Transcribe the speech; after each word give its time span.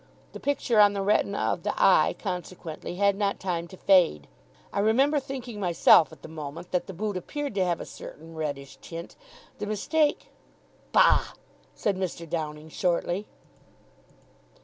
The 0.33 0.39
picture 0.39 0.79
on 0.79 0.93
the 0.93 1.03
retina 1.03 1.37
of 1.37 1.61
the 1.61 1.75
eye, 1.79 2.15
consequently, 2.17 2.95
had 2.95 3.15
not 3.15 3.39
time 3.39 3.67
to 3.67 3.77
fade. 3.77 4.27
I 4.73 4.79
remember 4.79 5.19
thinking 5.19 5.59
myself, 5.59 6.11
at 6.11 6.23
the 6.23 6.27
moment, 6.27 6.71
that 6.71 6.87
the 6.87 6.93
boot 6.93 7.15
appeared 7.17 7.53
to 7.53 7.63
have 7.65 7.79
a 7.79 7.85
certain 7.85 8.33
reddish 8.33 8.77
tint. 8.77 9.15
The 9.59 9.67
mistake" 9.67 10.29
"Bah!" 10.91 11.33
said 11.75 11.97
Mr. 11.97 12.27
Downing 12.27 12.69
shortly. 12.69 13.27